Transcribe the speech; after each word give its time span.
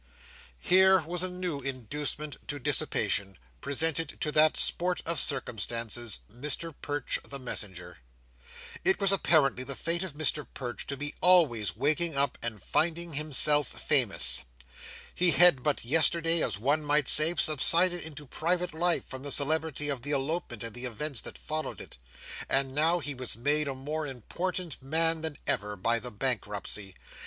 Here 0.57 0.99
was 0.99 1.21
a 1.21 1.29
new 1.29 1.59
inducement 1.59 2.37
to 2.47 2.57
dissipation, 2.57 3.37
presented 3.61 4.19
to 4.21 4.31
that 4.31 4.57
sport 4.57 4.99
of 5.05 5.19
circumstances, 5.19 6.21
Mr 6.33 6.73
Perch 6.81 7.19
the 7.29 7.37
Messenger! 7.37 7.99
It 8.83 8.99
was 8.99 9.11
apparently 9.11 9.63
the 9.63 9.75
fate 9.75 10.01
of 10.01 10.15
Mr 10.15 10.47
Perch 10.55 10.87
to 10.87 10.97
be 10.97 11.13
always 11.21 11.75
waking 11.77 12.17
up, 12.17 12.39
and 12.41 12.63
finding 12.63 13.13
himself 13.13 13.67
famous. 13.67 14.41
He 15.13 15.29
had 15.29 15.61
but 15.61 15.85
yesterday, 15.85 16.41
as 16.41 16.57
one 16.57 16.81
might 16.81 17.07
say, 17.07 17.35
subsided 17.37 18.01
into 18.01 18.25
private 18.25 18.73
life 18.73 19.05
from 19.05 19.21
the 19.21 19.31
celebrity 19.31 19.87
of 19.87 20.01
the 20.01 20.09
elopement 20.13 20.63
and 20.63 20.73
the 20.73 20.85
events 20.85 21.21
that 21.21 21.37
followed 21.37 21.79
it; 21.79 21.99
and 22.49 22.73
now 22.73 22.97
he 22.97 23.13
was 23.13 23.37
made 23.37 23.67
a 23.67 23.75
more 23.75 24.07
important 24.07 24.81
man 24.81 25.21
than 25.21 25.37
ever, 25.45 25.75
by 25.75 25.99
the 25.99 26.09
bankruptcy. 26.09 26.95